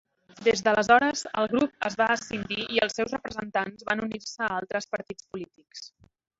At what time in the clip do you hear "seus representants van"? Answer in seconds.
3.01-4.05